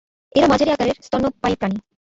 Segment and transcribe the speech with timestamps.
[0.35, 1.77] এরা মাঝারি আকারের স্তন্যপায়ী প্রাণী।